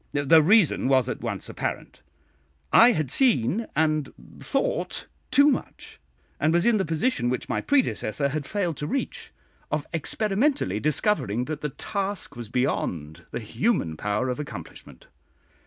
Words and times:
The 0.13 0.41
reason 0.41 0.87
was 0.87 1.07
at 1.07 1.21
once 1.21 1.47
apparent 1.47 2.01
I 2.73 2.93
had 2.93 3.11
seen 3.11 3.67
and 3.75 4.11
thought 4.39 5.05
too 5.29 5.47
much; 5.47 5.99
and 6.39 6.51
was 6.51 6.65
in 6.65 6.77
the 6.79 6.85
position 6.85 7.29
which 7.29 7.47
my 7.47 7.61
predecessor 7.61 8.29
had 8.29 8.47
failed 8.47 8.77
to 8.77 8.87
reach, 8.87 9.31
of 9.71 9.85
experimentally 9.93 10.79
discovering 10.79 11.45
that 11.45 11.61
the 11.61 11.69
task 11.69 12.35
was 12.35 12.49
beyond 12.49 13.25
the 13.29 13.39
human 13.39 13.95
power 13.95 14.29
of 14.29 14.39
accomplishment. 14.39 15.05